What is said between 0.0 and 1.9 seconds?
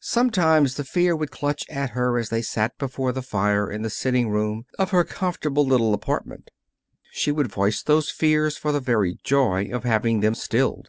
Sometimes the fear would clutch